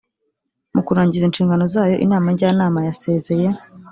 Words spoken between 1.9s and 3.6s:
inama njyanama yasezeye.